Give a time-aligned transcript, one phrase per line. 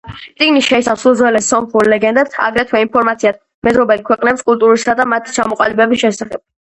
[0.39, 3.37] წიგნი შეიცავს უძველეს სომხურ ლეგენდებს, აგრეთვე ინფორმაციას
[3.69, 6.43] მეზობელი ქვეყნების კულტურისა და მათი ჩამოყალიბების შესახებ.